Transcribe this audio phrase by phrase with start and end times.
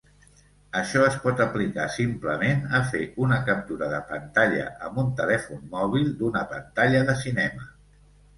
[0.77, 6.11] Això es pot aplicar simplement a fer una captura de pantalla amb un telèfon mòbil
[6.25, 7.71] d'una pantalla de cinema.